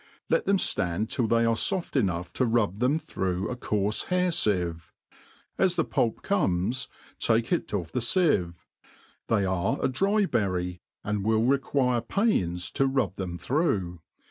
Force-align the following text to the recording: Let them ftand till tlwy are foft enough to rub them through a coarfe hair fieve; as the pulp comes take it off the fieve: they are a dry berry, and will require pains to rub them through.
Let 0.31 0.45
them 0.45 0.57
ftand 0.57 1.09
till 1.09 1.27
tlwy 1.27 1.43
are 1.47 1.53
foft 1.53 1.95
enough 1.95 2.33
to 2.33 2.45
rub 2.47 2.79
them 2.79 2.97
through 2.97 3.47
a 3.51 3.55
coarfe 3.55 4.05
hair 4.05 4.31
fieve; 4.31 4.89
as 5.59 5.75
the 5.75 5.85
pulp 5.85 6.23
comes 6.23 6.87
take 7.19 7.51
it 7.53 7.71
off 7.71 7.91
the 7.91 7.99
fieve: 8.01 8.55
they 9.27 9.45
are 9.45 9.77
a 9.79 9.87
dry 9.87 10.25
berry, 10.25 10.81
and 11.03 11.23
will 11.23 11.43
require 11.43 12.01
pains 12.01 12.71
to 12.71 12.87
rub 12.87 13.13
them 13.13 13.37
through. 13.37 13.99